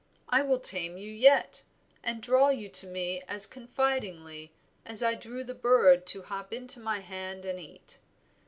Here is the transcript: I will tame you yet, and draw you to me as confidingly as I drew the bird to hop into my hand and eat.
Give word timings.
I 0.29 0.41
will 0.41 0.57
tame 0.59 0.97
you 0.97 1.11
yet, 1.11 1.61
and 2.03 2.23
draw 2.23 2.49
you 2.49 2.69
to 2.69 2.87
me 2.87 3.21
as 3.27 3.45
confidingly 3.45 4.51
as 4.83 5.03
I 5.03 5.13
drew 5.13 5.43
the 5.43 5.53
bird 5.53 6.07
to 6.07 6.23
hop 6.23 6.51
into 6.51 6.79
my 6.79 7.01
hand 7.01 7.45
and 7.45 7.59
eat. 7.59 7.99